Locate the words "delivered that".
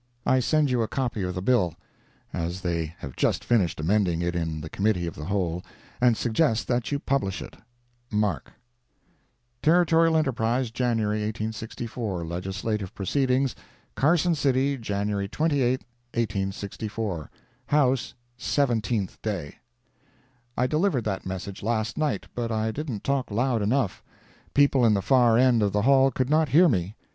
20.65-21.27